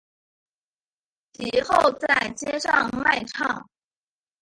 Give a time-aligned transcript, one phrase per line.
[1.33, 3.69] 其后在街上卖唱。